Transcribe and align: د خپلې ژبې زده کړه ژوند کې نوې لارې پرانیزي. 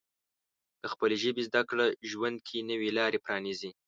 د 0.81 0.83
خپلې 0.93 1.15
ژبې 1.23 1.41
زده 1.49 1.61
کړه 1.69 1.85
ژوند 2.11 2.37
کې 2.47 2.67
نوې 2.69 2.89
لارې 2.97 3.19
پرانیزي. 3.25 3.71